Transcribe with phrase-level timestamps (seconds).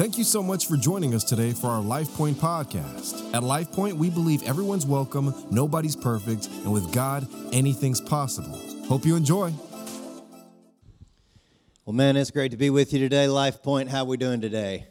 [0.00, 3.34] Thank you so much for joining us today for our Life Point podcast.
[3.34, 8.58] At Life Point, we believe everyone's welcome, nobody's perfect, and with God, anything's possible.
[8.86, 9.52] Hope you enjoy.
[11.84, 13.90] Well, man, it's great to be with you today, Life Point.
[13.90, 14.86] How we doing today?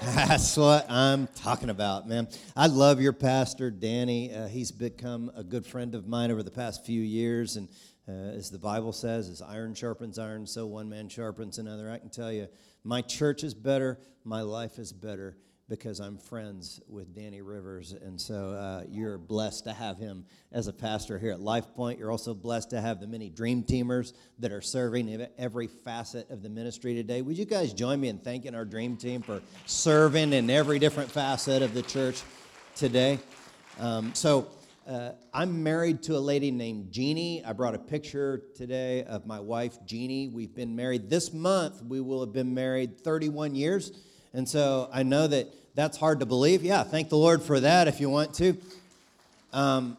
[0.00, 2.28] That's what I'm talking about, man.
[2.56, 4.32] I love your pastor, Danny.
[4.32, 7.68] Uh, he's become a good friend of mine over the past few years, and
[8.08, 11.90] uh, as the Bible says, as iron sharpens iron, so one man sharpens another.
[11.90, 12.48] I can tell you,
[12.84, 15.36] my church is better, my life is better
[15.68, 17.92] because I'm friends with Danny Rivers.
[17.92, 21.98] And so uh, you're blessed to have him as a pastor here at Life Point.
[21.98, 26.42] You're also blessed to have the many dream teamers that are serving every facet of
[26.42, 27.20] the ministry today.
[27.20, 31.10] Would you guys join me in thanking our dream team for serving in every different
[31.10, 32.22] facet of the church
[32.74, 33.18] today?
[33.78, 34.48] Um, so,
[34.88, 37.44] uh, I'm married to a lady named Jeannie.
[37.44, 40.28] I brought a picture today of my wife, Jeannie.
[40.28, 41.82] We've been married this month.
[41.82, 43.92] We will have been married 31 years.
[44.32, 46.62] And so I know that that's hard to believe.
[46.62, 48.56] Yeah, thank the Lord for that if you want to.
[49.52, 49.98] Um,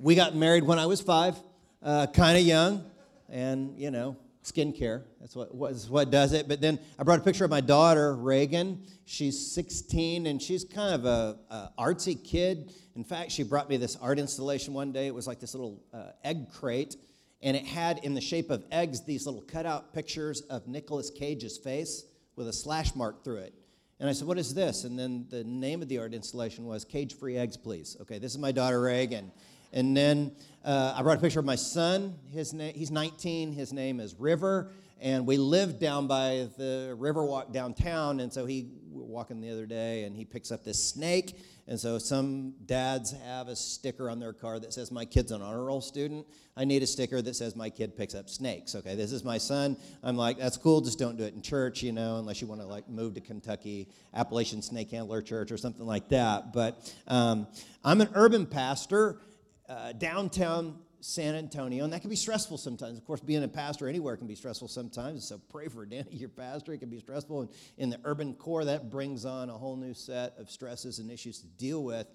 [0.00, 1.36] we got married when I was five,
[1.82, 2.86] uh, kind of young,
[3.28, 5.02] and, you know, skincare.
[5.20, 6.48] That's what, what, what does it.
[6.48, 8.82] But then I brought a picture of my daughter, Reagan.
[9.04, 12.72] She's 16, and she's kind of a, a artsy kid.
[12.94, 15.06] In fact, she brought me this art installation one day.
[15.06, 16.96] It was like this little uh, egg crate,
[17.42, 21.58] and it had in the shape of eggs these little cutout pictures of Nicolas Cage's
[21.58, 22.04] face
[22.36, 23.54] with a slash mark through it.
[24.00, 24.82] And I said, What is this?
[24.82, 27.96] And then the name of the art installation was Cage Free Eggs, Please.
[28.00, 29.30] Okay, this is my daughter, Reagan.
[29.72, 30.32] And then
[30.64, 32.14] uh, I brought a picture of my son.
[32.30, 33.52] His name, he's 19.
[33.52, 34.70] His name is River.
[35.00, 38.20] And we live down by the Riverwalk downtown.
[38.20, 41.36] And so he, were walking the other day, and he picks up this snake.
[41.66, 45.42] And so some dads have a sticker on their car that says, My kid's an
[45.42, 46.26] honor roll student.
[46.56, 48.74] I need a sticker that says, My kid picks up snakes.
[48.74, 49.76] Okay, this is my son.
[50.02, 52.60] I'm like, That's cool, just don't do it in church, you know, unless you want
[52.60, 56.52] to like move to Kentucky, Appalachian Snake Handler Church or something like that.
[56.52, 57.46] But um,
[57.84, 59.20] I'm an urban pastor
[59.68, 62.96] uh, downtown San Antonio, and that can be stressful sometimes.
[62.96, 65.26] Of course, being a pastor anywhere can be stressful sometimes.
[65.26, 66.72] So pray for Danny, your pastor.
[66.72, 67.40] It can be stressful.
[67.40, 71.10] And in the urban core, that brings on a whole new set of stresses and
[71.10, 72.06] issues to deal with.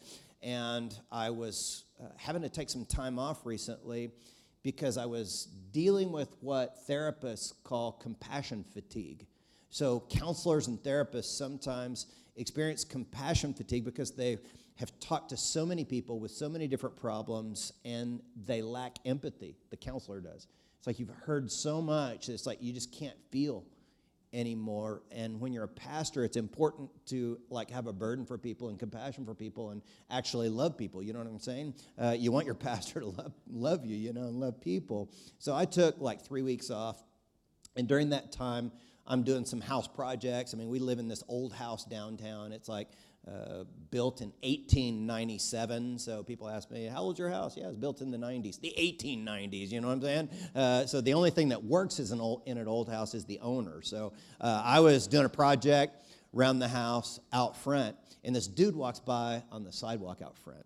[0.42, 4.12] And I was uh, having to take some time off recently
[4.64, 9.26] because I was dealing with what therapists call compassion fatigue.
[9.70, 12.06] So counselors and therapists sometimes
[12.38, 14.38] experience compassion fatigue because they
[14.78, 19.58] have talked to so many people with so many different problems and they lack empathy.
[19.70, 20.48] The counselor does.
[20.78, 23.66] It's like you've heard so much, it's like you just can't feel
[24.34, 25.02] anymore.
[25.12, 28.78] And when you're a pastor it's important to like have a burden for people and
[28.78, 31.02] compassion for people and actually love people.
[31.02, 31.74] You know what i'm saying?
[31.98, 35.12] Uh, you want your pastor to love, love you you know and love people.
[35.40, 37.02] So i took like three weeks off
[37.76, 38.72] and during that time
[39.08, 40.54] i'm doing some house projects.
[40.54, 42.52] I mean we live in this old house downtown.
[42.52, 42.90] It's like
[43.28, 46.00] uh, built in 1897.
[46.00, 47.58] So people ask me, How old's your house?
[47.58, 50.30] Yeah, it was built in the 90s, the 1890s, you know what I'm saying?
[50.56, 53.26] Uh, so the only thing that works is an old, in an old house is
[53.26, 53.82] the owner.
[53.82, 56.04] So uh, I was doing a project
[56.36, 60.66] around the house out front, and this dude walks by on the sidewalk out front.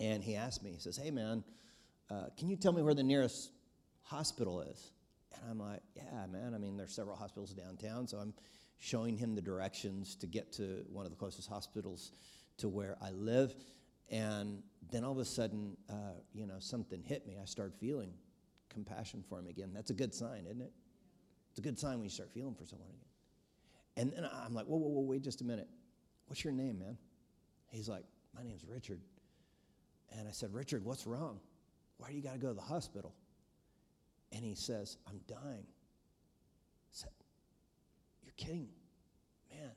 [0.00, 1.44] And he asked me, He says, Hey, man,
[2.10, 3.52] uh, can you tell me where the nearest
[4.02, 4.90] hospital is?
[5.34, 6.54] And I'm like, Yeah, man.
[6.54, 8.34] I mean, there's several hospitals downtown, so I'm
[8.82, 12.10] showing him the directions to get to one of the closest hospitals
[12.58, 13.54] to where I live.
[14.10, 14.60] And
[14.90, 17.38] then all of a sudden, uh, you know, something hit me.
[17.40, 18.12] I started feeling
[18.68, 19.70] compassion for him again.
[19.72, 20.72] That's a good sign, isn't it?
[21.50, 23.06] It's a good sign when you start feeling for someone again.
[23.98, 25.68] And then I'm like, whoa, whoa, whoa, wait just a minute.
[26.26, 26.98] What's your name, man?
[27.68, 28.02] He's like,
[28.34, 29.00] my name's Richard.
[30.18, 31.38] And I said, Richard, what's wrong?
[31.98, 33.14] Why do you got to go to the hospital?
[34.32, 35.66] And he says, I'm dying.
[38.38, 38.68] You're kidding.
[39.50, 39.70] Man,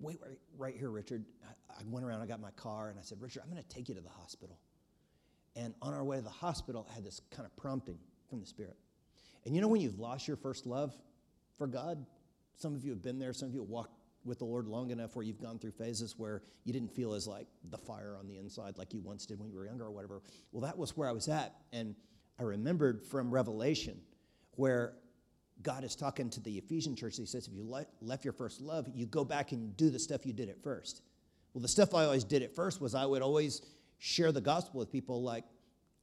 [0.00, 1.24] wait right, right here, Richard.
[1.44, 3.68] I, I went around, I got my car, and I said, Richard, I'm going to
[3.68, 4.58] take you to the hospital.
[5.56, 7.98] And on our way to the hospital, I had this kind of prompting
[8.28, 8.76] from the Spirit.
[9.44, 10.94] And you know when you've lost your first love
[11.58, 12.04] for God?
[12.56, 14.90] Some of you have been there, some of you have walked with the Lord long
[14.90, 18.28] enough where you've gone through phases where you didn't feel as like the fire on
[18.28, 20.22] the inside like you once did when you were younger or whatever.
[20.52, 21.54] Well, that was where I was at.
[21.72, 21.96] And
[22.38, 24.00] I remembered from Revelation
[24.56, 24.94] where
[25.62, 27.16] God is talking to the Ephesian church.
[27.16, 29.98] He says, if you le- left your first love, you go back and do the
[29.98, 31.02] stuff you did at first.
[31.54, 33.62] Well, the stuff I always did at first was I would always
[33.98, 35.44] share the gospel with people like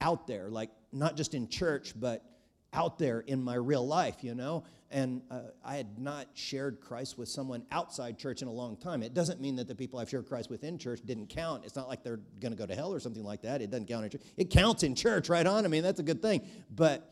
[0.01, 2.23] out there, like not just in church, but
[2.71, 4.63] out there in my real life, you know?
[4.91, 9.03] And uh, I had not shared Christ with someone outside church in a long time.
[9.03, 11.63] It doesn't mean that the people I've shared Christ with in church didn't count.
[11.65, 13.61] It's not like they're going to go to hell or something like that.
[13.61, 14.21] It doesn't count in church.
[14.37, 15.65] It counts in church, right on.
[15.65, 16.41] I mean, that's a good thing.
[16.73, 17.11] But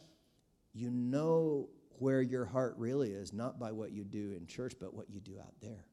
[0.74, 1.70] you know
[2.00, 5.20] where your heart really is, not by what you do in church, but what you
[5.20, 5.86] do out there.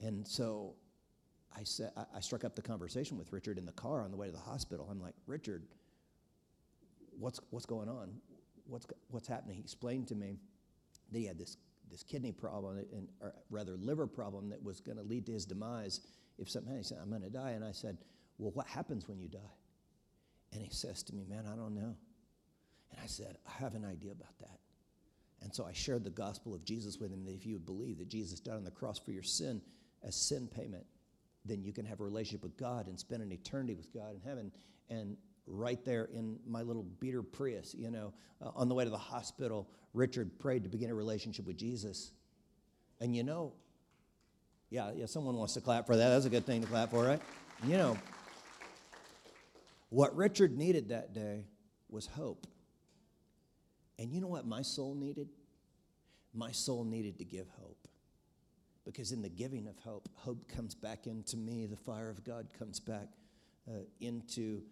[0.00, 0.74] And so
[1.56, 4.26] I said, I, struck up the conversation with Richard in the car on the way
[4.26, 4.88] to the hospital.
[4.90, 5.64] I'm like, Richard,
[7.18, 8.10] what's, what's going on?
[8.66, 9.56] What's, what's happening?
[9.56, 10.38] He explained to me
[11.10, 11.56] that he had this,
[11.90, 15.44] this kidney problem, and, or rather liver problem, that was going to lead to his
[15.44, 16.00] demise
[16.38, 17.50] if something He said, I'm going to die.
[17.50, 17.98] And I said,
[18.38, 19.38] Well, what happens when you die?
[20.52, 21.94] And he says to me, Man, I don't know.
[22.90, 24.58] And I said, I have an idea about that.
[25.42, 27.98] And so I shared the gospel of Jesus with him that if you would believe
[27.98, 29.60] that Jesus died on the cross for your sin
[30.02, 30.84] as sin payment,
[31.44, 34.20] then you can have a relationship with God and spend an eternity with God in
[34.20, 34.52] heaven.
[34.88, 35.16] And
[35.46, 38.96] right there in my little beater Prius, you know, uh, on the way to the
[38.96, 42.12] hospital, Richard prayed to begin a relationship with Jesus.
[43.00, 43.52] And you know,
[44.70, 46.08] yeah, yeah, someone wants to clap for that.
[46.08, 47.20] That's a good thing to clap for, right?
[47.64, 47.98] You know,
[49.90, 51.44] what Richard needed that day
[51.90, 52.46] was hope.
[54.02, 55.28] And you know what my soul needed?
[56.34, 57.86] My soul needed to give hope.
[58.84, 61.66] Because in the giving of hope, hope comes back into me.
[61.66, 63.06] The fire of God comes back
[63.68, 64.62] uh, into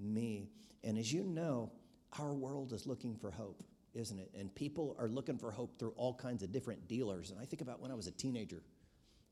[0.00, 0.48] me.
[0.82, 1.70] And as you know,
[2.18, 3.62] our world is looking for hope,
[3.92, 4.30] isn't it?
[4.34, 7.30] And people are looking for hope through all kinds of different dealers.
[7.30, 8.62] And I think about when I was a teenager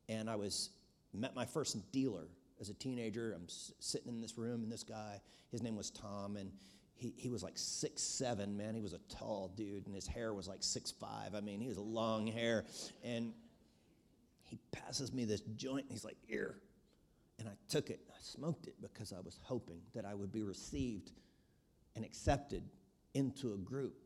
[0.06, 0.68] and I was
[1.14, 2.28] met my first dealer
[2.60, 3.32] as a teenager.
[3.32, 6.52] I'm s- sitting in this room, and this guy, his name was Tom, and
[6.96, 8.74] he, he was like six seven, man.
[8.74, 11.34] He was a tall dude, and his hair was like six five.
[11.34, 12.64] I mean, he was long hair.
[13.04, 13.32] And
[14.42, 16.56] he passes me this joint, and he's like, Here.
[17.38, 20.42] And I took it, I smoked it because I was hoping that I would be
[20.42, 21.12] received
[21.94, 22.62] and accepted
[23.12, 24.05] into a group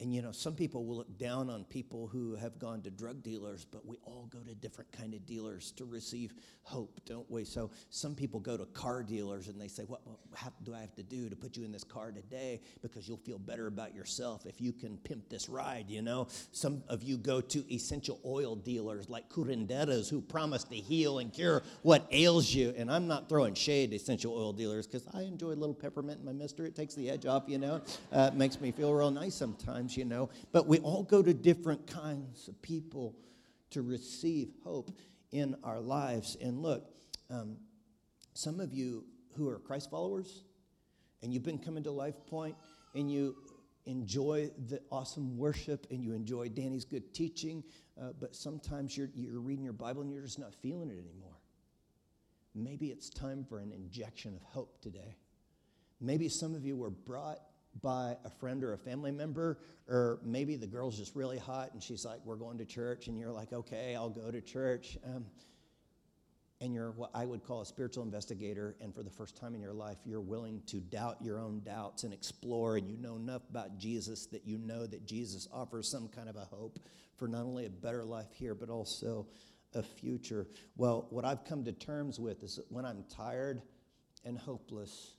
[0.00, 3.22] and you know, some people will look down on people who have gone to drug
[3.22, 7.44] dealers, but we all go to different kind of dealers to receive hope, don't we?
[7.44, 10.18] So some people go to car dealers and they say, "What, what
[10.64, 12.60] do I have to do to put you in this car today?
[12.82, 16.82] Because you'll feel better about yourself if you can pimp this ride." You know, some
[16.88, 21.62] of you go to essential oil dealers like curanderos who promise to heal and cure
[21.82, 22.74] what ails you.
[22.76, 26.18] And I'm not throwing shade to essential oil dealers because I enjoy a little peppermint
[26.18, 26.66] in my Mister.
[26.66, 27.44] It takes the edge off.
[27.46, 27.80] You know,
[28.10, 31.34] uh, makes me feel real nice sometimes times, you know, but we all go to
[31.34, 33.16] different kinds of people
[33.70, 34.90] to receive hope
[35.32, 36.36] in our lives.
[36.40, 36.90] And look,
[37.30, 37.56] um,
[38.34, 39.04] some of you
[39.36, 40.44] who are Christ followers
[41.22, 42.56] and you've been coming to Life Point
[42.94, 43.36] and you
[43.86, 47.62] enjoy the awesome worship and you enjoy Danny's good teaching,
[48.00, 51.36] uh, but sometimes you're, you're reading your Bible and you're just not feeling it anymore.
[52.54, 55.16] Maybe it's time for an injection of hope today.
[56.00, 57.40] Maybe some of you were brought
[57.82, 61.82] by a friend or a family member, or maybe the girl's just really hot and
[61.82, 64.98] she's like, We're going to church, and you're like, Okay, I'll go to church.
[65.04, 65.24] Um,
[66.60, 69.60] and you're what I would call a spiritual investigator, and for the first time in
[69.60, 73.42] your life, you're willing to doubt your own doubts and explore, and you know enough
[73.50, 76.78] about Jesus that you know that Jesus offers some kind of a hope
[77.16, 79.26] for not only a better life here, but also
[79.74, 80.46] a future.
[80.76, 83.60] Well, what I've come to terms with is that when I'm tired
[84.24, 85.13] and hopeless,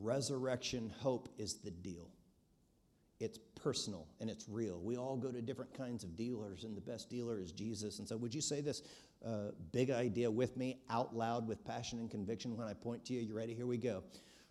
[0.00, 2.08] Resurrection hope is the deal.
[3.20, 4.80] It's personal and it's real.
[4.80, 7.98] We all go to different kinds of dealers, and the best dealer is Jesus.
[7.98, 8.82] And so, would you say this
[9.24, 13.14] uh, big idea with me out loud with passion and conviction when I point to
[13.14, 13.20] you?
[13.20, 13.54] You ready?
[13.54, 14.02] Here we go.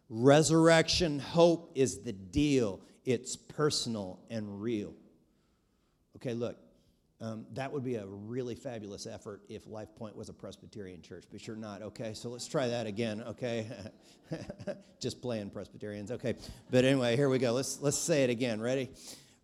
[0.09, 4.94] Resurrection hope is the deal, it's personal and real.
[6.17, 6.57] Okay, look,
[7.21, 11.25] um, that would be a really fabulous effort if Life Point was a Presbyterian church,
[11.31, 11.83] but you're not.
[11.83, 13.21] Okay, so let's try that again.
[13.21, 13.68] Okay,
[14.99, 16.11] just playing Presbyterians.
[16.11, 16.33] Okay,
[16.71, 17.54] but anyway, here we go.
[17.54, 18.59] Let's let's say it again.
[18.59, 18.90] Ready?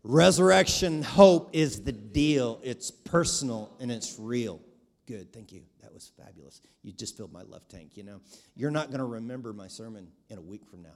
[0.03, 2.60] Resurrection hope is the deal.
[2.63, 4.62] It's personal and it's real.
[5.05, 5.62] Good, thank you.
[5.81, 6.62] That was fabulous.
[6.81, 7.91] You just filled my left tank.
[7.96, 8.22] You know,
[8.55, 10.96] you're not going to remember my sermon in a week from now.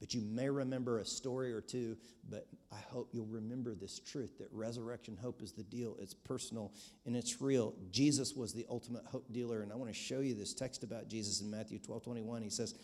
[0.00, 1.96] But you may remember a story or two,
[2.28, 5.96] but I hope you'll remember this truth that resurrection hope is the deal.
[6.00, 6.72] It's personal
[7.06, 7.74] and it's real.
[7.90, 9.62] Jesus was the ultimate hope dealer.
[9.62, 12.42] And I want to show you this text about Jesus in Matthew 12 21.
[12.42, 12.74] He says,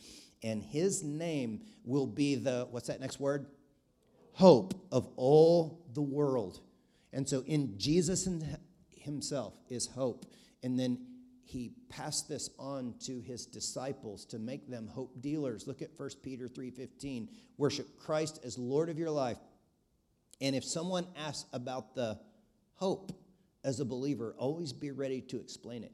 [0.42, 3.46] And his name will be the, what's that next word?
[4.32, 6.60] Hope of all the world.
[7.12, 8.28] And so in Jesus
[8.90, 10.26] himself is hope.
[10.62, 10.98] And then
[11.50, 15.66] he passed this on to his disciples to make them hope dealers.
[15.66, 17.28] Look at 1 Peter 3:15.
[17.58, 19.38] Worship Christ as Lord of your life.
[20.40, 22.20] And if someone asks about the
[22.74, 23.12] hope
[23.64, 25.92] as a believer, always be ready to explain it.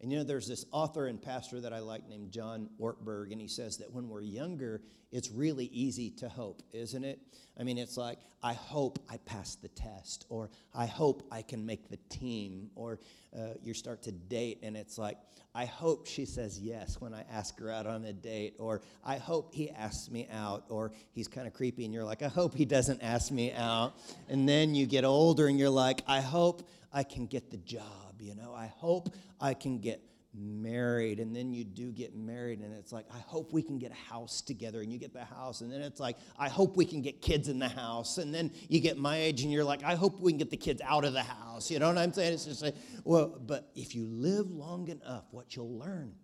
[0.00, 3.40] And you know, there's this author and pastor that I like named John Ortberg, and
[3.40, 7.18] he says that when we're younger, it's really easy to hope, isn't it?
[7.58, 11.66] I mean, it's like, I hope I pass the test, or I hope I can
[11.66, 13.00] make the team, or
[13.36, 15.18] uh, you start to date, and it's like,
[15.52, 19.16] I hope she says yes when I ask her out on a date, or I
[19.16, 22.54] hope he asks me out, or he's kind of creepy, and you're like, I hope
[22.54, 23.94] he doesn't ask me out.
[24.28, 28.20] And then you get older, and you're like, I hope I can get the job,
[28.20, 28.52] you know.
[28.54, 30.02] I hope I can get
[30.34, 31.20] married.
[31.20, 34.12] And then you do get married and it's like i hope we can get a
[34.12, 34.80] house together.
[34.80, 37.48] And you get the house and then it's like i hope we can get kids
[37.48, 38.18] in the house.
[38.18, 40.56] And then you get my age and you're like i hope we can get the
[40.56, 41.70] kids out of the house.
[41.70, 42.34] You know what i'm saying?
[42.34, 46.14] It's just like well but if you live long enough what you'll learn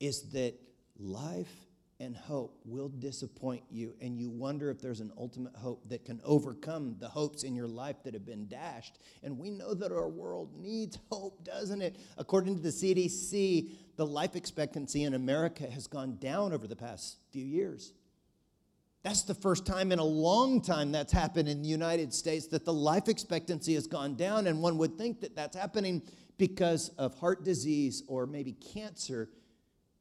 [0.00, 0.54] is that
[0.98, 1.54] life
[2.02, 6.20] and hope will disappoint you, and you wonder if there's an ultimate hope that can
[6.24, 8.98] overcome the hopes in your life that have been dashed.
[9.22, 11.96] And we know that our world needs hope, doesn't it?
[12.18, 17.18] According to the CDC, the life expectancy in America has gone down over the past
[17.30, 17.92] few years.
[19.04, 22.64] That's the first time in a long time that's happened in the United States that
[22.64, 26.02] the life expectancy has gone down, and one would think that that's happening
[26.36, 29.30] because of heart disease or maybe cancer,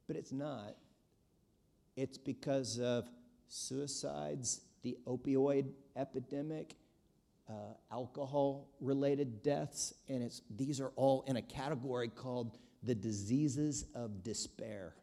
[0.07, 0.75] but it's not
[1.95, 3.09] it's because of
[3.47, 6.75] suicides, the opioid epidemic,
[7.49, 7.53] uh,
[7.91, 14.23] alcohol related deaths, and it's, these are all in a category called the diseases of
[14.23, 14.95] despair.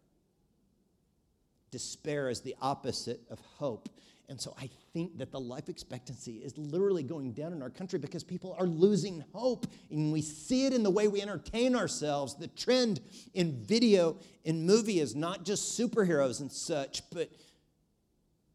[1.71, 3.89] Despair is the opposite of hope.
[4.31, 7.99] And so I think that the life expectancy is literally going down in our country
[7.99, 9.67] because people are losing hope.
[9.91, 12.35] And we see it in the way we entertain ourselves.
[12.37, 13.01] The trend
[13.33, 17.31] in video and movie is not just superheroes and such, but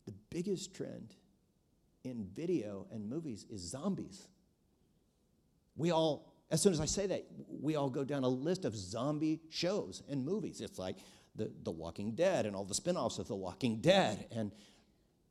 [0.05, 1.15] the biggest trend
[2.03, 4.27] in video and movies is zombies.
[5.75, 8.75] We all, as soon as I say that, we all go down a list of
[8.75, 10.62] zombie shows and movies.
[10.62, 10.98] It's like
[11.35, 14.51] the, the Walking Dead and all the spin offs of The Walking Dead and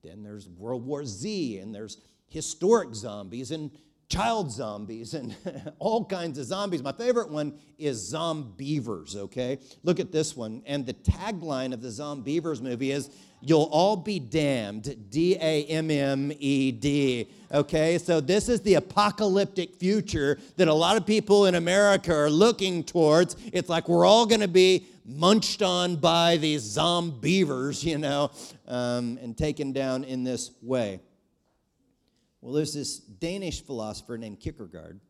[0.02, 3.71] then there's World War Z, and there's historic zombies and
[4.09, 5.35] child zombies and
[5.78, 6.82] all kinds of zombies.
[6.82, 9.59] My favorite one is Zombeavers, okay?
[9.85, 10.62] Look at this one.
[10.66, 13.11] And the tagline of the Zombeavers movie is
[13.44, 17.28] You'll all be damned, D A M M E D.
[17.50, 22.30] Okay, so this is the apocalyptic future that a lot of people in America are
[22.30, 23.35] looking towards.
[23.52, 28.30] It's like we're all gonna be munched on by these zombeavers, you know,
[28.66, 31.00] um, and taken down in this way.
[32.40, 35.00] Well, there's this Danish philosopher named Kierkegaard,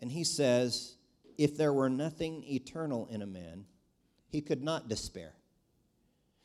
[0.00, 0.96] and he says
[1.38, 3.64] if there were nothing eternal in a man,
[4.28, 5.32] he could not despair.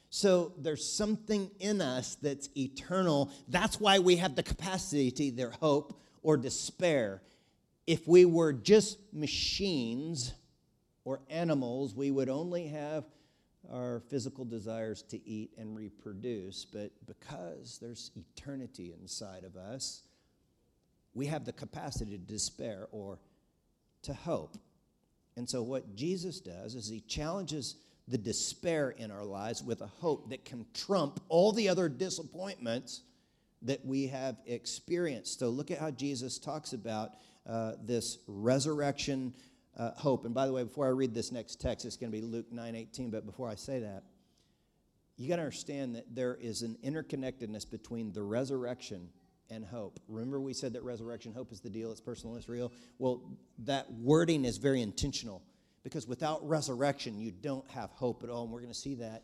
[0.09, 3.31] So there's something in us that's eternal.
[3.47, 7.21] That's why we have the capacity to either hope or despair.
[7.85, 10.33] If we were just machines
[11.07, 13.05] or animals, we would only have
[13.71, 16.65] our physical desires to eat and reproduce.
[16.65, 20.01] But because there's eternity inside of us,
[21.13, 23.19] we have the capacity to despair or
[24.01, 24.57] to hope.
[25.37, 27.77] And so, what Jesus does is he challenges
[28.09, 33.03] the despair in our lives with a hope that can trump all the other disappointments
[33.61, 35.39] that we have experienced.
[35.39, 37.11] So look at how Jesus talks about
[37.47, 39.33] uh, this resurrection
[39.77, 40.25] uh, hope.
[40.25, 42.51] And by the way, before I read this next text, it's going to be Luke
[42.51, 43.11] 9:18.
[43.11, 44.03] But before I say that,
[45.15, 49.09] you got to understand that there is an interconnectedness between the resurrection
[49.49, 49.99] and hope.
[50.07, 52.71] Remember, we said that resurrection hope is the deal, it's personal, it's real.
[52.99, 53.21] Well,
[53.59, 55.41] that wording is very intentional
[55.83, 58.43] because without resurrection, you don't have hope at all.
[58.43, 59.23] And we're going to see that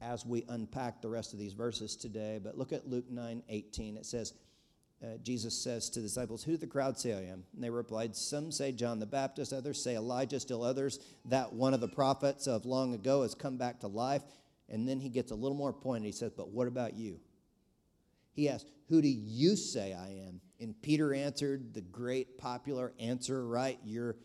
[0.00, 2.40] as we unpack the rest of these verses today.
[2.42, 3.96] But look at Luke 9 18.
[3.96, 4.32] It says,
[5.04, 7.44] uh, Jesus says to the disciples, Who do the crowd say I am?
[7.54, 11.74] And they replied, Some say John the Baptist, others say Elijah, still others that one
[11.74, 14.22] of the prophets of long ago has come back to life.
[14.68, 16.06] And then he gets a little more pointed.
[16.06, 17.20] He says, But what about you?
[18.32, 20.40] He asks, Who do you say I am?
[20.60, 23.78] And Peter answered the great popular answer, right?
[23.84, 24.16] You're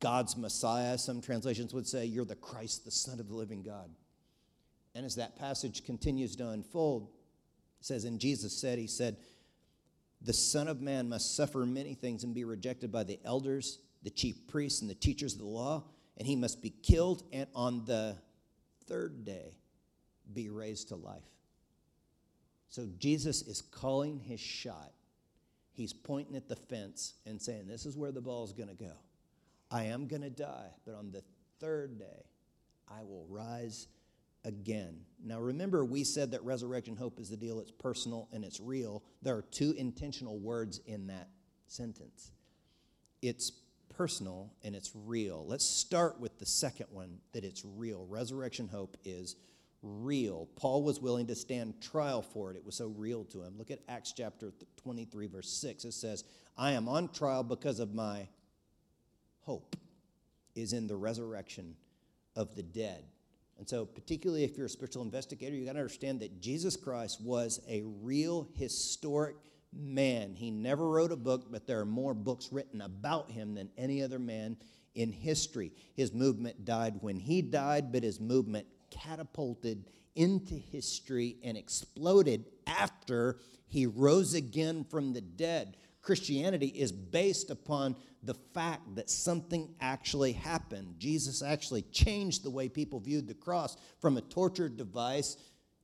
[0.00, 0.98] God's Messiah.
[0.98, 3.88] Some translations would say, You're the Christ, the Son of the living God.
[4.94, 7.08] And as that passage continues to unfold,
[7.80, 9.16] says, And Jesus said, He said,
[10.24, 14.10] The Son of Man must suffer many things and be rejected by the elders, the
[14.10, 15.84] chief priests, and the teachers of the law,
[16.16, 18.16] and he must be killed, and on the
[18.86, 19.56] third day
[20.32, 21.22] be raised to life.
[22.68, 24.92] So Jesus is calling his shot.
[25.72, 28.92] He's pointing at the fence and saying, This is where the ball's going to go.
[29.70, 31.22] I am going to die, but on the
[31.58, 32.24] third day,
[32.88, 33.88] I will rise
[34.44, 35.00] again.
[35.24, 39.02] Now, remember, we said that resurrection hope is the deal, it's personal and it's real.
[39.22, 41.28] There are two intentional words in that
[41.66, 42.32] sentence
[43.22, 43.52] it's
[43.88, 45.46] personal and it's real.
[45.46, 48.04] Let's start with the second one that it's real.
[48.08, 49.36] Resurrection hope is
[49.82, 50.48] real.
[50.56, 53.54] Paul was willing to stand trial for it, it was so real to him.
[53.56, 55.84] Look at Acts chapter 23, verse 6.
[55.84, 56.24] It says,
[56.58, 58.28] I am on trial because of my
[59.42, 59.76] hope
[60.54, 61.76] is in the resurrection
[62.36, 63.04] of the dead.
[63.62, 67.20] And so, particularly if you're a spiritual investigator, you got to understand that Jesus Christ
[67.20, 69.36] was a real historic
[69.72, 70.34] man.
[70.34, 74.02] He never wrote a book, but there are more books written about him than any
[74.02, 74.56] other man
[74.96, 75.70] in history.
[75.94, 79.84] His movement died when he died, but his movement catapulted
[80.16, 83.38] into history and exploded after
[83.68, 85.76] he rose again from the dead.
[86.02, 90.96] Christianity is based upon the fact that something actually happened.
[90.98, 95.36] Jesus actually changed the way people viewed the cross from a torture device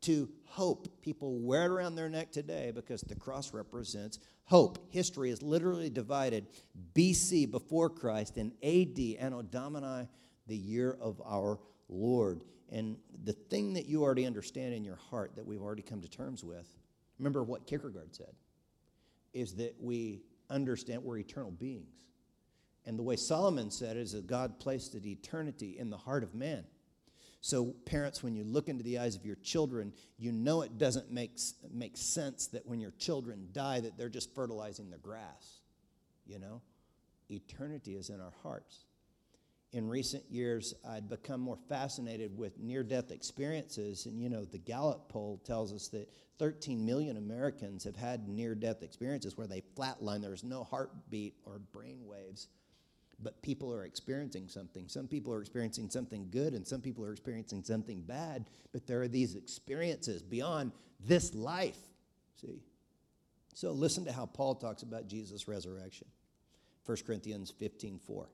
[0.02, 0.88] to hope.
[1.02, 4.78] People wear it around their neck today because the cross represents hope.
[4.90, 6.46] History is literally divided
[6.94, 10.08] BC before Christ and AD, Anno Domini,
[10.46, 11.58] the year of our
[11.88, 12.42] Lord.
[12.70, 16.08] And the thing that you already understand in your heart that we've already come to
[16.08, 16.68] terms with,
[17.18, 18.34] remember what Kierkegaard said,
[19.32, 22.06] is that we understand we're eternal beings.
[22.86, 26.22] And the way Solomon said it is that God placed the eternity in the heart
[26.22, 26.64] of man.
[27.40, 31.12] So, parents, when you look into the eyes of your children, you know it doesn't
[31.12, 31.38] make,
[31.72, 35.60] make sense that when your children die, that they're just fertilizing the grass.
[36.26, 36.62] You know?
[37.30, 38.86] Eternity is in our hearts.
[39.72, 44.06] In recent years, I'd become more fascinated with near death experiences.
[44.06, 48.54] And, you know, the Gallup poll tells us that 13 million Americans have had near
[48.54, 52.48] death experiences where they flatline, there's no heartbeat or brain waves
[53.20, 54.86] but people are experiencing something.
[54.88, 59.02] Some people are experiencing something good, and some people are experiencing something bad, but there
[59.02, 61.78] are these experiences beyond this life.
[62.40, 62.62] See?
[63.54, 66.06] So listen to how Paul talks about Jesus' resurrection.
[66.86, 68.28] 1 Corinthians 15 4.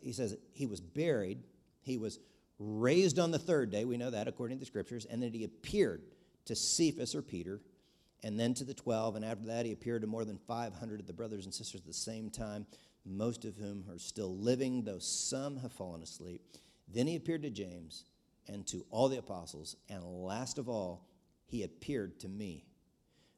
[0.00, 1.42] He says, He was buried,
[1.82, 2.18] He was
[2.58, 3.84] raised on the third day.
[3.84, 6.02] We know that according to the scriptures, and then He appeared
[6.46, 7.60] to Cephas or Peter
[8.22, 11.06] and then to the 12 and after that he appeared to more than 500 of
[11.06, 12.66] the brothers and sisters at the same time
[13.06, 16.42] most of whom are still living, though some have fallen asleep.
[16.88, 18.04] Then he appeared to James
[18.48, 21.08] and to all the apostles, and last of all,
[21.46, 22.66] he appeared to me.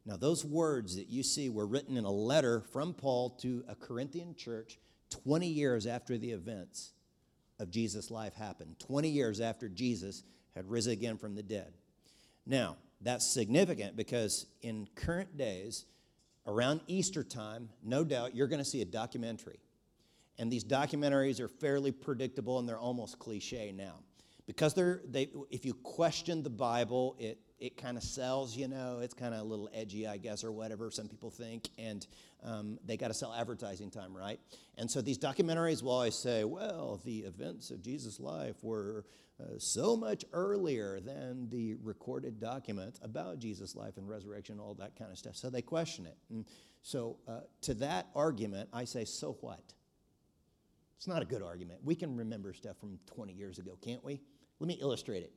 [0.07, 3.75] Now, those words that you see were written in a letter from Paul to a
[3.75, 4.79] Corinthian church
[5.11, 6.93] 20 years after the events
[7.59, 10.23] of Jesus' life happened, 20 years after Jesus
[10.55, 11.73] had risen again from the dead.
[12.47, 15.87] Now, that's significant because in current days,
[16.47, 19.61] around Easter time, no doubt you're going to see a documentary.
[20.39, 23.95] And these documentaries are fairly predictable and they're almost cliche now.
[24.47, 29.01] Because they're, they, if you question the Bible, it, it kind of sells, you know,
[29.03, 31.69] it's kind of a little edgy, I guess, or whatever some people think.
[31.77, 32.07] And
[32.45, 34.39] um, they got to sell advertising time, right?
[34.77, 39.05] And so these documentaries will always say, well, the events of Jesus' life were
[39.41, 44.97] uh, so much earlier than the recorded documents about Jesus' life and resurrection, all that
[44.97, 45.37] kind of stuff.
[45.37, 46.17] So they question it.
[46.31, 46.45] And
[46.83, 49.63] so uh, to that argument, I say, so what?
[50.97, 51.81] It's not a good argument.
[51.85, 54.21] We can remember stuff from 20 years ago, can't we?
[54.59, 55.33] Let me illustrate it.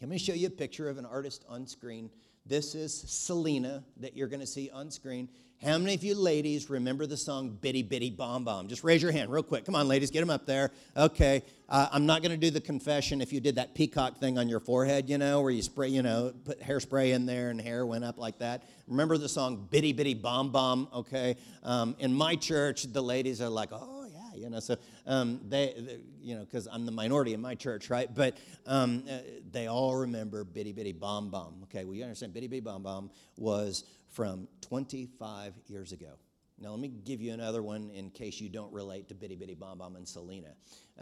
[0.00, 2.10] Let me show you a picture of an artist on screen.
[2.44, 5.28] This is Selena that you're going to see on screen.
[5.64, 8.68] How many of you ladies remember the song Bidi Bidi Bom Bom?
[8.68, 9.64] Just raise your hand real quick.
[9.64, 10.72] Come on, ladies, get them up there.
[10.96, 11.42] Okay.
[11.68, 14.48] Uh, I'm not going to do the confession if you did that peacock thing on
[14.48, 17.86] your forehead, you know, where you spray, you know, put hairspray in there and hair
[17.86, 18.64] went up like that.
[18.88, 20.88] Remember the song Bidi Bidi Bom Bom?
[20.92, 21.36] Okay.
[21.62, 23.93] Um, in my church, the ladies are like, oh,
[24.36, 24.60] you know.
[24.60, 28.12] So um, they, they, you know, because I'm the minority in my church, right?
[28.12, 29.18] But um, uh,
[29.50, 31.60] they all remember Bidi Bidi Bom Bom.
[31.64, 36.14] Okay, well, you understand Bidi Bidi Bom Bom was from 25 years ago.
[36.60, 39.58] Now, let me give you another one in case you don't relate to Bidi Bidi
[39.58, 40.50] Bom Bom and Selena.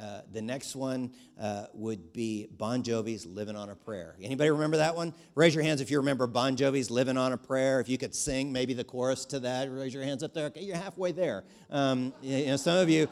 [0.00, 4.16] Uh, the next one uh, would be Bon Jovi's Living on a Prayer.
[4.22, 5.12] Anybody remember that one?
[5.34, 7.80] Raise your hands if you remember Bon Jovi's Living on a Prayer.
[7.80, 10.46] If you could sing maybe the chorus to that, raise your hands up there.
[10.46, 11.44] Okay, you're halfway there.
[11.70, 13.06] Um, you know, some of you,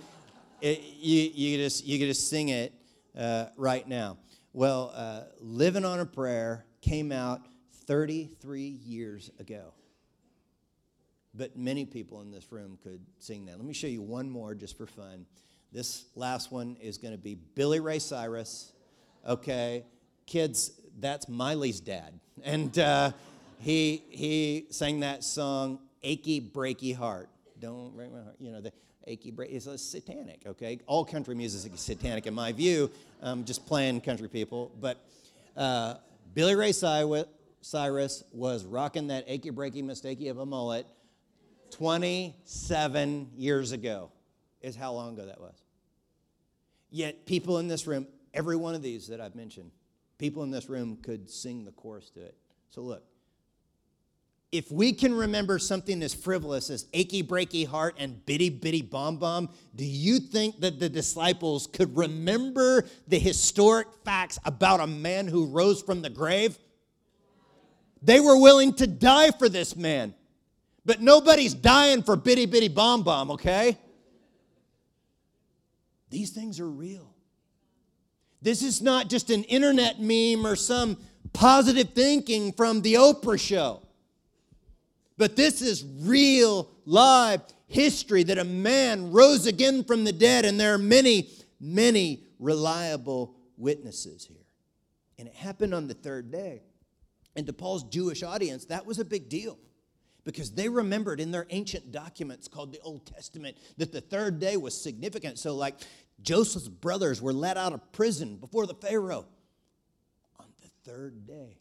[0.63, 2.73] it, you, you, just, you could just sing it
[3.19, 4.17] uh, right now.
[4.55, 7.43] Well, uh, Living on a Prayer came out
[7.87, 9.75] 33 years ago.
[11.35, 13.57] But many people in this room could sing that.
[13.57, 15.27] Let me show you one more just for fun.
[15.73, 18.73] This last one is going to be Billy Ray Cyrus.
[19.27, 19.85] Okay,
[20.27, 22.19] kids, that's Miley's dad.
[22.43, 23.13] And uh,
[23.59, 27.29] he, he sang that song, Achy Breaky Heart.
[27.61, 28.37] Don't break my heart.
[28.41, 28.73] You know, the,
[29.07, 30.79] achy break is satanic, okay?
[30.87, 32.91] All country music is satanic in my view,
[33.45, 34.71] just playing country people.
[34.81, 34.99] But
[35.57, 35.95] uh,
[36.35, 40.87] Billy Ray Cyrus was rocking that achy breaky mistakey of a mullet
[41.71, 44.11] 27 years ago,
[44.61, 45.63] is how long ago that was.
[46.91, 49.71] Yet, people in this room, every one of these that I've mentioned,
[50.19, 52.35] people in this room could sing the chorus to it.
[52.71, 53.05] So, look,
[54.53, 59.17] if we can remember something as frivolous as achy breaky heart and bidi bidi bom
[59.17, 65.29] bom, do you think that the disciples could remember the historic facts about a man
[65.29, 66.59] who rose from the grave?
[68.03, 70.15] They were willing to die for this man.
[70.91, 73.79] But nobody's dying for bidi bidi bom bom, okay?
[76.11, 77.15] These things are real.
[78.43, 80.97] This is not just an internet meme or some
[81.33, 83.87] positive thinking from the Oprah show.
[85.17, 90.59] But this is real, live history that a man rose again from the dead, and
[90.59, 94.49] there are many, many reliable witnesses here.
[95.21, 96.63] And it happened on the third day.
[97.37, 99.57] And to Paul's Jewish audience, that was a big deal
[100.25, 104.57] because they remembered in their ancient documents called the Old Testament that the third day
[104.57, 105.39] was significant.
[105.39, 105.77] So, like
[106.23, 109.27] Joseph's brothers were let out of prison before the Pharaoh
[110.39, 111.59] on the third day.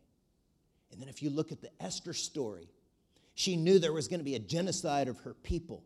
[0.92, 2.70] And then, if you look at the Esther story,
[3.36, 5.84] she knew there was going to be a genocide of her people.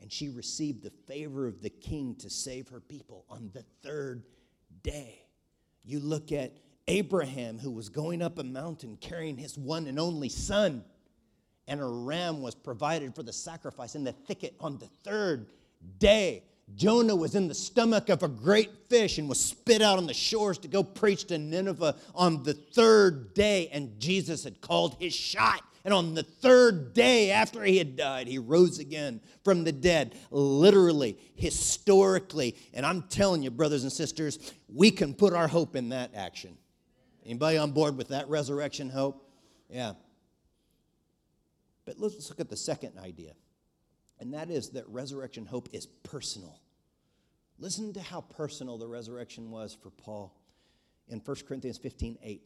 [0.00, 4.24] And she received the favor of the king to save her people on the third
[4.82, 5.22] day.
[5.84, 6.52] You look at
[6.86, 10.84] Abraham, who was going up a mountain carrying his one and only son,
[11.66, 15.46] and a ram was provided for the sacrifice in the thicket on the third
[15.98, 16.42] day.
[16.76, 20.14] Jonah was in the stomach of a great fish and was spit out on the
[20.14, 25.14] shores to go preach to Nineveh on the third day, and Jesus had called his
[25.14, 25.62] shot.
[25.84, 30.14] And on the third day after he had died, he rose again from the dead,
[30.30, 32.56] literally, historically.
[32.72, 36.56] And I'm telling you, brothers and sisters, we can put our hope in that action.
[37.26, 39.28] Anybody on board with that resurrection hope?
[39.68, 39.92] Yeah.
[41.84, 43.32] But let's look at the second idea,
[44.18, 46.60] and that is that resurrection hope is personal.
[47.58, 50.34] Listen to how personal the resurrection was for Paul
[51.08, 52.42] in 1 Corinthians 15 8.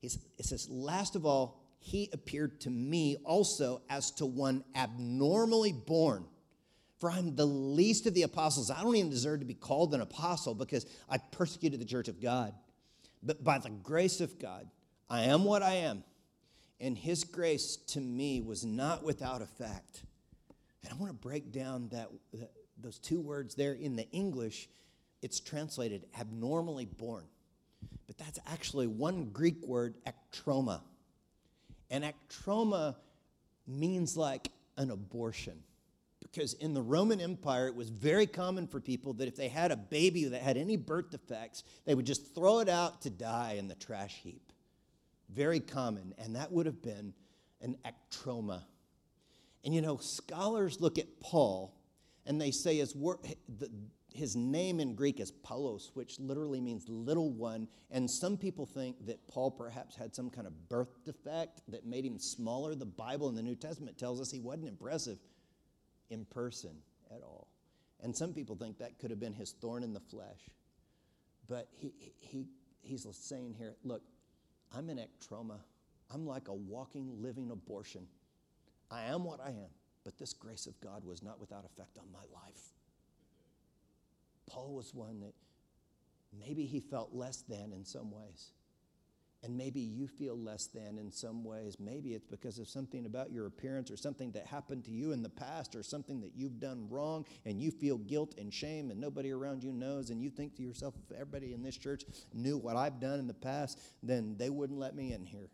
[0.00, 5.72] He's, it says, Last of all, he appeared to me also as to one abnormally
[5.72, 6.24] born.
[6.98, 8.70] For I'm the least of the apostles.
[8.70, 12.22] I don't even deserve to be called an apostle because I persecuted the church of
[12.22, 12.54] God.
[13.22, 14.68] But by the grace of God,
[15.10, 16.04] I am what I am.
[16.80, 20.02] And his grace to me was not without effect.
[20.82, 24.68] And I want to break down that, that those two words there in the English.
[25.22, 27.24] It's translated abnormally born.
[28.06, 30.82] But that's actually one Greek word, ektroma.
[31.90, 32.96] And ektroma
[33.66, 35.62] means like an abortion
[36.34, 39.70] because in the Roman Empire, it was very common for people that if they had
[39.70, 43.54] a baby that had any birth defects, they would just throw it out to die
[43.58, 44.52] in the trash heap.
[45.34, 46.14] Very common.
[46.18, 47.12] And that would have been
[47.60, 48.62] an ectroma.
[49.64, 51.74] And you know, scholars look at Paul
[52.26, 53.18] and they say his, word,
[54.14, 57.68] his name in Greek is Paulos, which literally means little one.
[57.90, 62.04] And some people think that Paul perhaps had some kind of birth defect that made
[62.04, 62.74] him smaller.
[62.74, 65.18] The Bible in the New Testament tells us he wasn't impressive
[66.10, 66.76] in person
[67.10, 67.48] at all.
[68.02, 70.50] And some people think that could have been his thorn in the flesh.
[71.48, 72.46] But he, he,
[72.82, 74.02] he's saying here, look,
[74.76, 75.58] I'm an ektroma.
[76.12, 78.06] I'm like a walking, living abortion.
[78.90, 79.70] I am what I am,
[80.04, 82.72] but this grace of God was not without effect on my life.
[84.46, 85.34] Paul was one that
[86.38, 88.50] maybe he felt less than in some ways
[89.44, 91.76] and maybe you feel less than in some ways.
[91.78, 95.22] Maybe it's because of something about your appearance or something that happened to you in
[95.22, 98.98] the past or something that you've done wrong and you feel guilt and shame and
[98.98, 102.56] nobody around you knows and you think to yourself, if everybody in this church knew
[102.56, 105.50] what I've done in the past, then they wouldn't let me in here.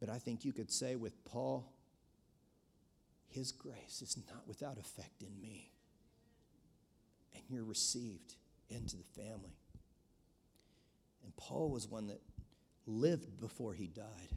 [0.00, 1.70] But I think you could say with Paul,
[3.28, 5.70] his grace is not without effect in me.
[7.34, 8.36] And you're received
[8.70, 9.58] into the family.
[11.24, 12.22] And Paul was one that
[12.88, 14.36] lived before he died.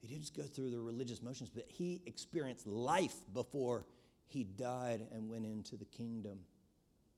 [0.00, 3.86] He didn't just go through the religious motions, but he experienced life before
[4.26, 6.40] he died and went into the kingdom.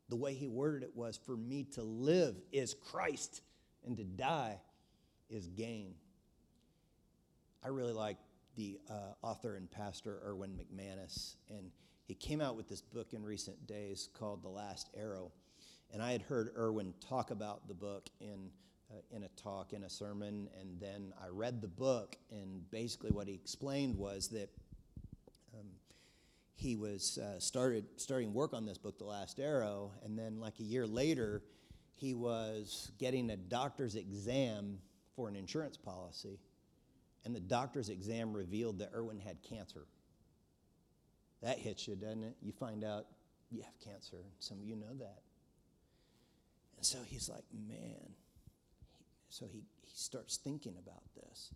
[0.08, 3.42] The way he worded it was for me to live is Christ,
[3.84, 4.60] and to die
[5.28, 5.94] is gain.
[7.64, 8.18] I really like
[8.54, 11.70] the uh, author and pastor Erwin McManus, and
[12.04, 15.32] he came out with this book in recent days called The Last Arrow.
[15.92, 18.50] And I had heard Erwin talk about the book in
[18.90, 23.10] uh, in a talk, in a sermon, and then I read the book, and basically
[23.10, 24.50] what he explained was that
[25.54, 25.66] um,
[26.54, 30.60] he was uh, started starting work on this book, The Last Arrow, and then like
[30.60, 31.42] a year later,
[31.94, 34.78] he was getting a doctor's exam
[35.14, 36.38] for an insurance policy,
[37.24, 39.86] and the doctor's exam revealed that Erwin had cancer.
[41.42, 42.36] That hits you, doesn't it?
[42.40, 43.06] You find out
[43.50, 44.18] you have cancer.
[44.38, 45.20] Some of you know that.
[46.76, 48.14] And so he's like, man,
[49.38, 51.50] so he, he starts thinking about this.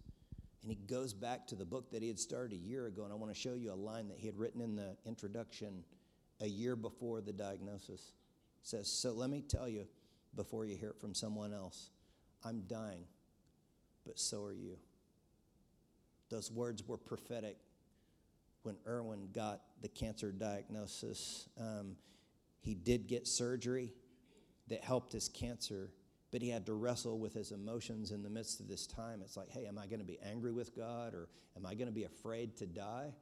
[0.62, 3.04] And he goes back to the book that he had started a year ago.
[3.04, 5.84] And I want to show you a line that he had written in the introduction
[6.40, 8.12] a year before the diagnosis.
[8.62, 9.86] Says, So let me tell you
[10.36, 11.90] before you hear it from someone else
[12.44, 13.04] I'm dying,
[14.06, 14.76] but so are you.
[16.30, 17.56] Those words were prophetic
[18.62, 21.48] when Erwin got the cancer diagnosis.
[21.58, 21.96] Um,
[22.60, 23.92] he did get surgery
[24.68, 25.90] that helped his cancer,
[26.30, 29.20] but he had to wrestle with his emotions in the midst of this time.
[29.22, 31.88] It's like, hey, am I going to be angry with God or am I going
[31.88, 33.12] to be afraid to die?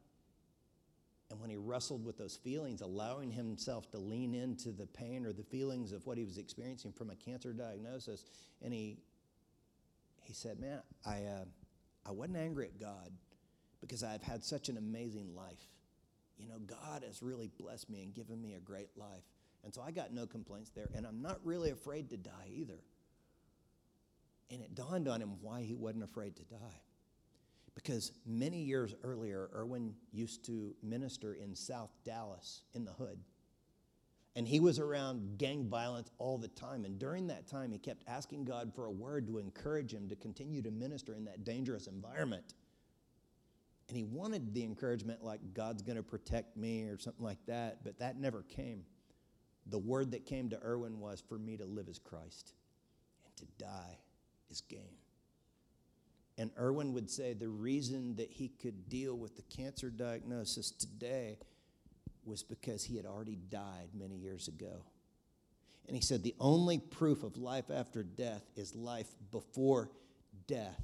[1.30, 5.32] And when he wrestled with those feelings, allowing himself to lean into the pain or
[5.32, 8.24] the feelings of what he was experiencing from a cancer diagnosis,
[8.62, 8.98] and he
[10.22, 11.44] he said, "Man, I uh,
[12.06, 13.12] I wasn't angry at God
[13.82, 15.68] because I've had such an amazing life.
[16.38, 19.24] You know, God has really blessed me and given me a great life,
[19.64, 22.80] and so I got no complaints there, and I'm not really afraid to die either."
[24.50, 26.82] And it dawned on him why he wasn't afraid to die
[27.78, 33.20] because many years earlier, Erwin used to minister in South Dallas in the hood.
[34.34, 36.84] And he was around gang violence all the time.
[36.84, 40.16] And during that time, he kept asking God for a word to encourage him to
[40.16, 42.54] continue to minister in that dangerous environment.
[43.86, 47.84] And he wanted the encouragement like God's going to protect me or something like that,
[47.84, 48.82] but that never came.
[49.66, 52.54] The word that came to Erwin was for me to live as Christ
[53.24, 53.98] and to die
[54.50, 54.96] is gain.
[56.36, 61.38] And Erwin would say the reason that he could deal with the cancer diagnosis today
[62.24, 64.84] was because he had already died many years ago.
[65.88, 69.90] And he said the only proof of life after death is life before
[70.46, 70.80] death.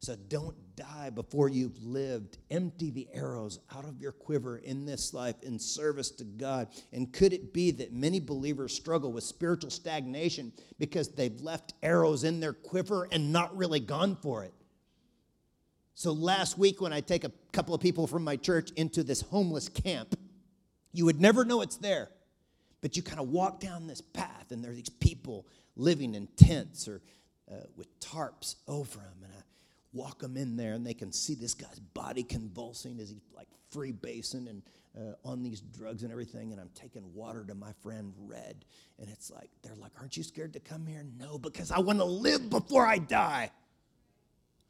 [0.00, 2.38] So don't die before you've lived.
[2.50, 6.68] Empty the arrows out of your quiver in this life in service to God.
[6.92, 12.24] And could it be that many believers struggle with spiritual stagnation because they've left arrows
[12.24, 14.52] in their quiver and not really gone for it?
[15.94, 19.22] So last week, when I take a couple of people from my church into this
[19.22, 20.14] homeless camp,
[20.92, 22.10] you would never know it's there.
[22.82, 26.26] But you kind of walk down this path, and there are these people living in
[26.36, 27.00] tents or
[27.50, 29.22] uh, with tarps over them.
[29.24, 29.40] And I
[29.96, 33.48] walk them in there, and they can see this guy's body convulsing as he's like
[33.70, 34.62] free basing and
[34.96, 36.52] uh, on these drugs and everything.
[36.52, 38.64] And I'm taking water to my friend Red.
[38.98, 41.04] And it's like, they're like, Aren't you scared to come here?
[41.18, 43.50] No, because I want to live before I die.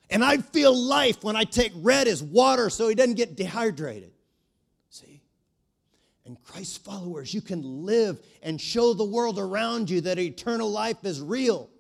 [0.09, 4.13] And I feel life when I take red as water so he doesn't get dehydrated.
[4.89, 5.21] See?
[6.25, 11.05] And Christ followers, you can live and show the world around you that eternal life
[11.05, 11.71] is real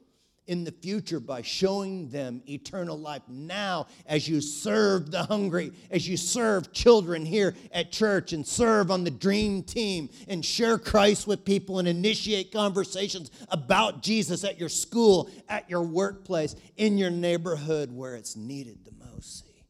[0.46, 6.06] in the future by showing them eternal life now as you serve the hungry, as
[6.08, 11.26] you serve children here at church and serve on the dream team and share Christ
[11.26, 17.10] with people and initiate conversations about Jesus at your school, at your workplace, in your
[17.10, 19.44] neighborhood where it's needed the most.
[19.44, 19.64] See?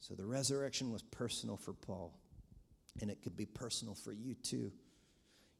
[0.00, 2.18] So the resurrection was personal for Paul,
[3.00, 4.70] and it could be personal for you too.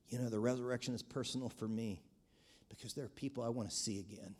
[0.08, 2.02] You know, the resurrection is personal for me
[2.68, 4.34] because there are people I want to see again.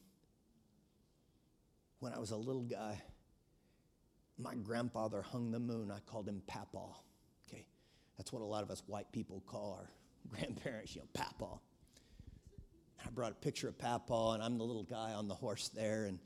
[2.01, 3.01] When I was a little guy,
[4.39, 5.91] my grandfather hung the moon.
[5.91, 6.83] I called him Papa.
[7.49, 7.67] Okay,
[8.19, 9.91] that's what a lot of us white people call our
[10.29, 11.59] grandparents, you know, Papa.
[13.05, 16.07] I brought a picture of Papa, and I'm the little guy on the horse there,
[16.07, 16.19] and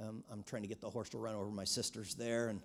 [0.00, 2.60] um, I'm trying to get the horse to run over my sisters there, and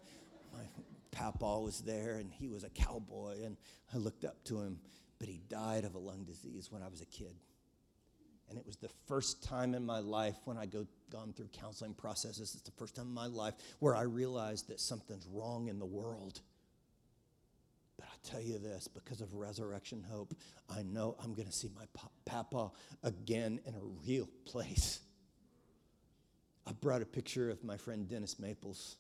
[0.54, 0.64] my
[1.12, 3.58] Papa was there, and he was a cowboy, and
[3.94, 4.80] I looked up to him,
[5.20, 7.36] but he died of a lung disease when I was a kid.
[8.54, 11.96] And it was the first time in my life when I go gone through counseling
[11.96, 15.80] processes, it's the first time in my life where I realized that something's wrong in
[15.80, 16.40] the world.
[17.98, 20.36] But I tell you this, because of resurrection hope,
[20.70, 21.86] I know I'm going to see my
[22.26, 22.70] papa
[23.02, 25.00] again in a real place.
[26.68, 28.98] I brought a picture of my friend Dennis Maples.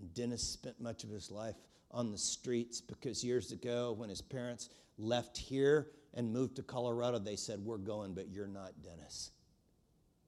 [0.00, 1.56] And Dennis spent much of his life
[1.90, 7.18] on the streets because years ago, when his parents left here and moved to Colorado,
[7.18, 9.30] they said, We're going, but you're not Dennis.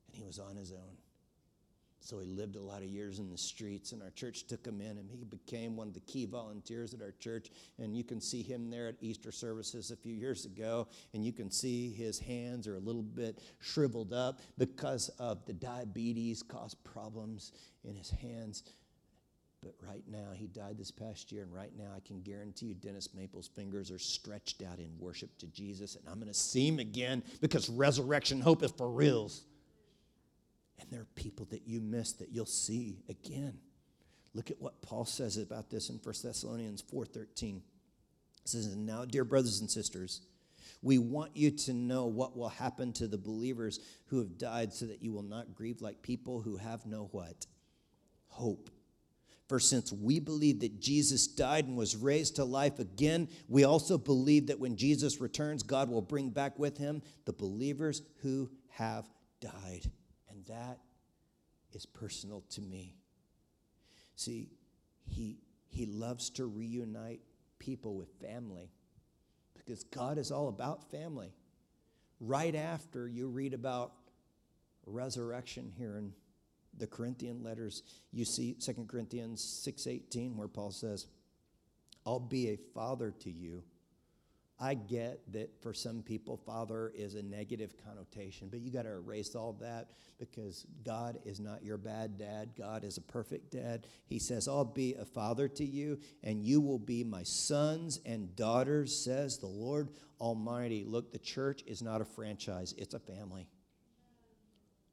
[0.06, 0.96] And he was on his own.
[2.00, 4.80] So he lived a lot of years in the streets, and our church took him
[4.80, 7.50] in, and he became one of the key volunteers at our church.
[7.78, 11.32] And you can see him there at Easter services a few years ago, and you
[11.32, 16.82] can see his hands are a little bit shriveled up because of the diabetes caused
[16.84, 17.52] problems
[17.84, 18.62] in his hands.
[19.62, 22.74] But right now, he died this past year, and right now, I can guarantee you
[22.74, 26.68] Dennis Maple's fingers are stretched out in worship to Jesus, and I'm going to see
[26.68, 29.44] him again because resurrection hope is for reals.
[30.78, 33.58] And there are people that you miss that you'll see again.
[34.32, 37.56] Look at what Paul says about this in 1 Thessalonians 4:13.
[37.56, 40.20] It says, "Now, dear brothers and sisters,
[40.82, 44.86] we want you to know what will happen to the believers who have died so
[44.86, 47.46] that you will not grieve like people who have no what?
[48.28, 48.70] Hope.
[49.48, 53.96] For since we believe that Jesus died and was raised to life again, we also
[53.96, 59.08] believe that when Jesus returns, God will bring back with him the believers who have
[59.40, 59.90] died.
[60.30, 60.78] And that
[61.72, 62.96] is personal to me.
[64.16, 64.50] See,
[65.06, 67.20] he, he loves to reunite
[67.58, 68.70] people with family
[69.54, 71.32] because God is all about family.
[72.20, 73.92] Right after you read about
[74.84, 76.12] resurrection here in
[76.78, 81.06] the Corinthian letters, you see 2 Corinthians 6:18 where Paul says,
[82.06, 83.64] "I'll be a father to you."
[84.60, 88.90] I get that for some people, father is a negative connotation, but you got to
[88.90, 92.50] erase all that because God is not your bad dad.
[92.58, 93.86] God is a perfect dad.
[94.06, 98.34] He says, I'll be a father to you, and you will be my sons and
[98.34, 100.84] daughters, says the Lord Almighty.
[100.84, 103.46] Look, the church is not a franchise, it's a family.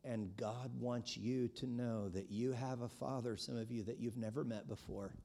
[0.05, 3.99] And God wants you to know that you have a father, some of you that
[3.99, 5.15] you've never met before.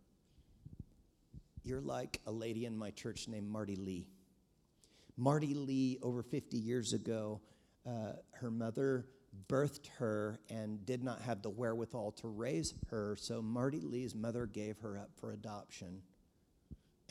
[1.62, 4.08] You're like a lady in my church named Marty Lee.
[5.18, 7.42] Marty Lee, over 50 years ago,
[7.86, 9.06] uh, her mother
[9.48, 14.46] birthed her and did not have the wherewithal to raise her, so Marty Lee's mother
[14.46, 16.00] gave her up for adoption.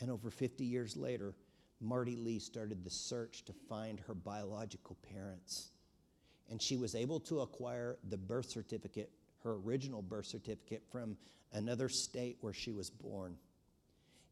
[0.00, 1.34] And over 50 years later,
[1.80, 5.70] Marty Lee started the search to find her biological parents.
[6.50, 9.10] And she was able to acquire the birth certificate,
[9.44, 11.16] her original birth certificate, from
[11.52, 13.36] another state where she was born.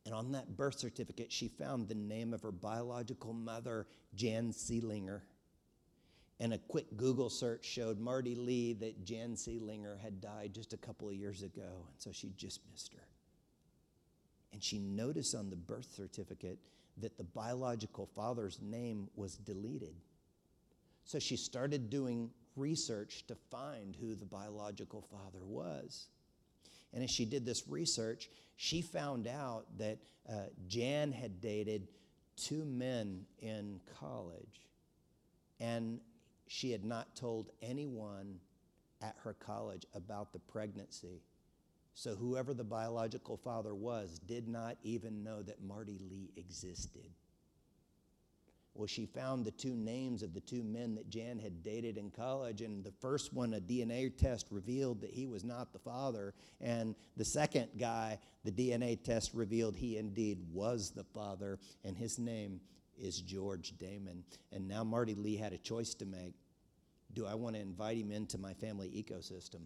[0.05, 5.21] And on that birth certificate, she found the name of her biological mother, Jan Seelinger.
[6.41, 10.77] And a quick Google search showed Marty Lee that Jan Seelinger had died just a
[10.77, 13.07] couple of years ago, and so she just missed her.
[14.53, 16.59] And she noticed on the birth certificate
[16.97, 19.95] that the biological father's name was deleted.
[21.09, 26.09] So she started doing research to find who the biological father was.
[26.93, 29.97] And as she did this research, she found out that
[30.29, 31.89] uh, Jan had dated
[32.37, 34.67] two men in college,
[35.59, 35.99] and
[36.47, 38.39] she had not told anyone
[39.01, 41.23] at her college about the pregnancy.
[41.95, 47.09] So, whoever the biological father was did not even know that Marty Lee existed.
[48.79, 52.13] Well, she found the two names of the two men that Jan had dated in
[52.13, 56.33] college, and the first one, a DNA test revealed that he was not the father,
[56.61, 62.21] and the second guy, the DNA test revealed he indeed was the father, and his
[62.21, 62.61] name
[62.97, 64.23] is George Damon.
[64.53, 66.35] And now Marty Lee had a choice to make.
[67.15, 69.63] Do I want to invite him into my family ecosystem?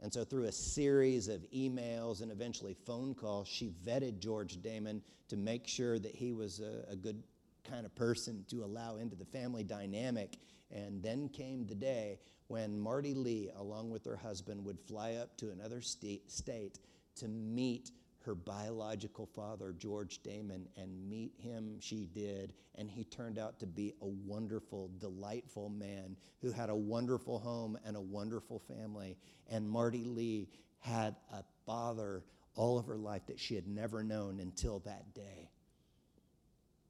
[0.00, 5.02] And so, through a series of emails and eventually phone calls, she vetted George Damon
[5.26, 7.20] to make sure that he was a, a good
[7.68, 10.38] kind of person to allow into the family dynamic.
[10.70, 15.36] And then came the day when Marty Lee, along with her husband, would fly up
[15.38, 16.78] to another state, state
[17.16, 17.90] to meet
[18.24, 22.54] her biological father, George Damon, and meet him she did.
[22.74, 27.78] And he turned out to be a wonderful, delightful man who had a wonderful home
[27.84, 29.18] and a wonderful family.
[29.50, 30.48] And Marty Lee
[30.78, 32.24] had a father
[32.54, 35.50] all of her life that she had never known until that day.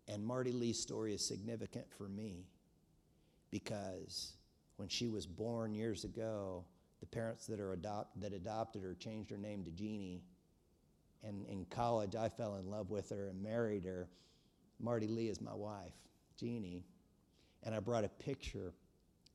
[0.08, 2.46] And Marty Lee's story is significant for me
[3.50, 4.34] because
[4.76, 6.64] when she was born years ago,
[7.00, 10.22] the parents that, are adopt, that adopted her changed her name to Jeannie.
[11.22, 14.08] And in college, I fell in love with her and married her.
[14.80, 15.94] Marty Lee is my wife,
[16.38, 16.84] Jeannie.
[17.62, 18.74] And I brought a picture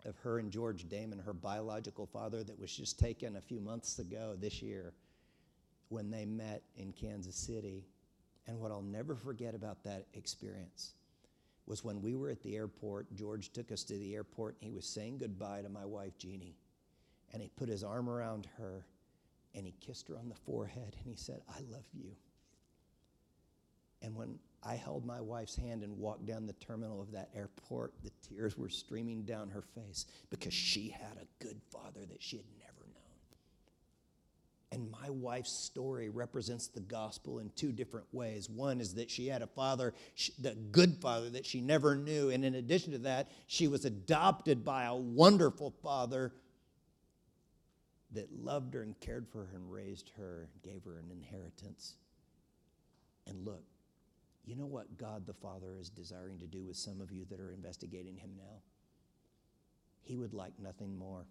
[0.05, 3.99] of her and George Damon, her biological father, that was just taken a few months
[3.99, 4.93] ago this year
[5.89, 7.86] when they met in Kansas City.
[8.49, 10.95] And what I'll never forget about that experience
[11.67, 14.75] was when we were at the airport, George took us to the airport and he
[14.75, 16.57] was saying goodbye to my wife, Jeannie.
[17.31, 18.88] And he put his arm around her
[19.53, 22.09] and he kissed her on the forehead and he said, I love you.
[24.01, 27.93] And when I held my wife's hand and walked down the terminal of that airport,
[28.03, 32.38] the tears were streaming down her face because she had a good father that she
[32.38, 32.68] had never
[34.71, 38.49] and my wife's story represents the gospel in two different ways.
[38.49, 39.95] One is that she had a father,
[40.38, 42.29] the good father that she never knew.
[42.29, 46.34] And in addition to that, she was adopted by a wonderful father
[48.12, 51.95] that loved her and cared for her and raised her and gave her an inheritance.
[53.26, 53.63] And look,
[54.45, 57.39] you know what God the Father is desiring to do with some of you that
[57.39, 58.61] are investigating Him now?
[60.01, 61.28] He would like nothing more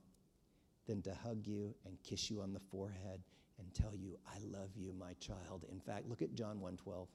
[0.89, 3.23] than to hug you and kiss you on the forehead
[3.59, 5.65] and tell you, I love you, my child.
[5.71, 7.07] In fact, look at John 1:12.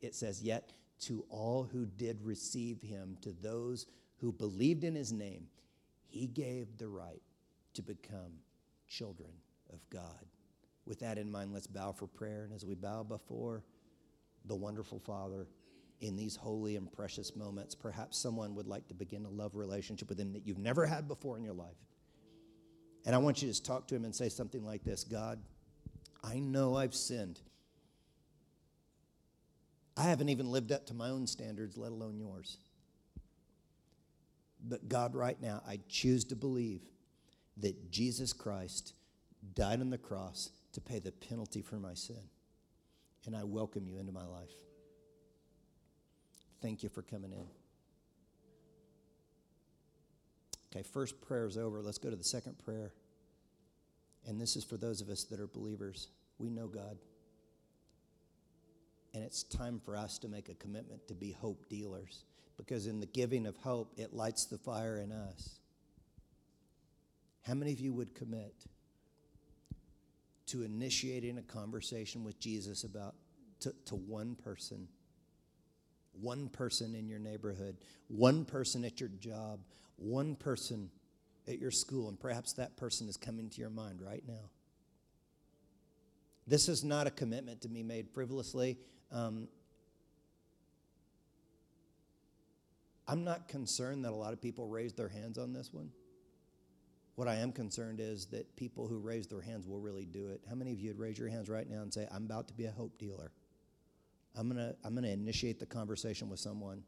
[0.00, 5.12] It says, Yet to all who did receive him, to those who believed in his
[5.12, 5.48] name,
[6.06, 7.22] he gave the right
[7.74, 8.40] to become
[8.88, 9.30] children
[9.72, 10.26] of God.
[10.86, 12.44] With that in mind, let's bow for prayer.
[12.44, 13.62] And as we bow before
[14.44, 15.46] the wonderful Father
[16.00, 20.08] in these holy and precious moments, perhaps someone would like to begin a love relationship
[20.08, 21.76] with him that you've never had before in your life.
[23.04, 25.40] And I want you to just talk to him and say something like this God,
[26.22, 27.40] I know I've sinned.
[29.96, 32.58] I haven't even lived up to my own standards, let alone yours.
[34.64, 36.80] But God, right now, I choose to believe
[37.58, 38.94] that Jesus Christ
[39.54, 42.22] died on the cross to pay the penalty for my sin.
[43.26, 44.50] And I welcome you into my life.
[46.62, 47.61] Thank you for coming in.
[50.72, 51.82] Okay, first prayer is over.
[51.82, 52.94] Let's go to the second prayer.
[54.26, 56.08] And this is for those of us that are believers.
[56.38, 56.96] We know God.
[59.14, 62.24] And it's time for us to make a commitment to be hope dealers
[62.56, 65.58] because in the giving of hope, it lights the fire in us.
[67.42, 68.54] How many of you would commit
[70.46, 73.14] to initiating a conversation with Jesus about
[73.60, 74.88] to, to one person?
[76.20, 79.60] One person in your neighborhood, one person at your job,
[80.02, 80.90] one person
[81.48, 84.50] at your school, and perhaps that person is coming to your mind right now.
[86.46, 88.78] This is not a commitment to be made frivolously.
[89.10, 89.48] Um,
[93.06, 95.90] I'm not concerned that a lot of people raise their hands on this one.
[97.14, 100.40] What I am concerned is that people who raise their hands will really do it.
[100.48, 102.54] How many of you would raise your hands right now and say, I'm about to
[102.54, 103.32] be a hope dealer?
[104.34, 106.82] I'm going to I'm going to initiate the conversation with someone.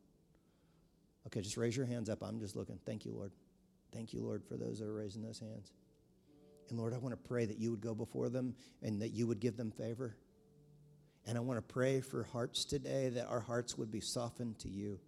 [1.27, 2.23] Okay, just raise your hands up.
[2.23, 2.79] I'm just looking.
[2.85, 3.33] Thank you, Lord.
[3.93, 5.73] Thank you, Lord, for those that are raising those hands.
[6.69, 9.27] And Lord, I want to pray that you would go before them and that you
[9.27, 10.17] would give them favor.
[11.27, 14.69] And I want to pray for hearts today that our hearts would be softened to
[14.69, 14.99] you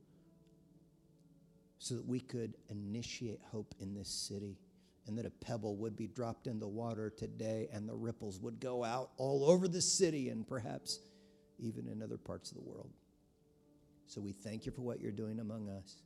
[1.79, 4.57] so that we could initiate hope in this city
[5.07, 8.61] and that a pebble would be dropped in the water today and the ripples would
[8.61, 11.01] go out all over the city and perhaps
[11.59, 12.91] even in other parts of the world.
[14.07, 16.03] So we thank you for what you're doing among us.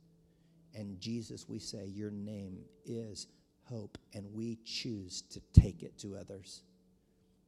[0.75, 3.27] And Jesus, we say, Your name is
[3.63, 6.61] hope, and we choose to take it to others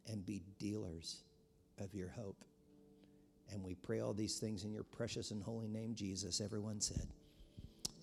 [0.07, 1.23] and be dealers
[1.79, 2.43] of your hope.
[3.51, 6.41] And we pray all these things in your precious and holy name, Jesus.
[6.41, 7.07] Everyone said,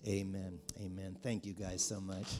[0.07, 0.59] Amen.
[0.81, 1.15] Amen.
[1.21, 2.39] Thank you guys so much.